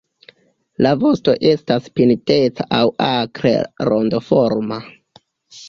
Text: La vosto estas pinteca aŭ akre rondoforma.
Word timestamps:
La 0.85 0.93
vosto 1.03 1.35
estas 1.49 1.91
pinteca 1.99 2.67
aŭ 2.79 2.81
akre 3.11 3.55
rondoforma. 3.93 4.83